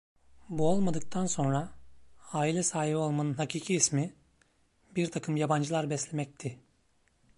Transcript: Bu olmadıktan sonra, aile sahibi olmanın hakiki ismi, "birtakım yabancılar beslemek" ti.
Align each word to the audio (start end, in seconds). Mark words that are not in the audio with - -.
Bu 0.49 0.67
olmadıktan 0.69 1.25
sonra, 1.25 1.69
aile 2.33 2.63
sahibi 2.63 2.95
olmanın 2.95 3.33
hakiki 3.33 3.75
ismi, 3.75 4.15
"birtakım 4.95 5.37
yabancılar 5.37 5.89
beslemek" 5.89 6.39
ti. 6.39 6.59